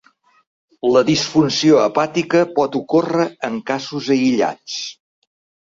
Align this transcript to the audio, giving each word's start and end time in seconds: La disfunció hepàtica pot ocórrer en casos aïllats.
La 0.95 1.03
disfunció 1.09 1.77
hepàtica 1.83 2.43
pot 2.57 2.79
ocórrer 2.81 3.29
en 3.51 3.63
casos 3.71 4.11
aïllats. 4.19 4.83